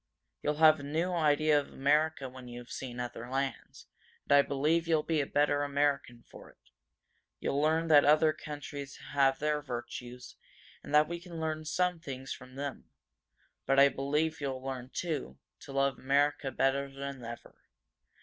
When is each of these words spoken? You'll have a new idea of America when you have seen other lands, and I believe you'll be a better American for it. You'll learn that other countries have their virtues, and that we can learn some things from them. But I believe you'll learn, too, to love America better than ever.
You'll 0.41 0.55
have 0.55 0.79
a 0.79 0.83
new 0.83 1.11
idea 1.11 1.59
of 1.59 1.71
America 1.71 2.27
when 2.27 2.47
you 2.47 2.57
have 2.57 2.71
seen 2.71 2.99
other 2.99 3.29
lands, 3.29 3.85
and 4.23 4.31
I 4.35 4.41
believe 4.41 4.87
you'll 4.87 5.03
be 5.03 5.21
a 5.21 5.27
better 5.27 5.61
American 5.61 6.23
for 6.23 6.49
it. 6.49 6.71
You'll 7.39 7.61
learn 7.61 7.87
that 7.89 8.03
other 8.03 8.33
countries 8.33 8.95
have 9.13 9.37
their 9.37 9.61
virtues, 9.61 10.37
and 10.81 10.91
that 10.95 11.07
we 11.07 11.19
can 11.19 11.39
learn 11.39 11.65
some 11.65 11.99
things 11.99 12.33
from 12.33 12.55
them. 12.55 12.89
But 13.67 13.77
I 13.79 13.89
believe 13.89 14.41
you'll 14.41 14.63
learn, 14.63 14.89
too, 14.91 15.37
to 15.59 15.71
love 15.71 15.99
America 15.99 16.49
better 16.49 16.89
than 16.89 17.23
ever. 17.23 17.55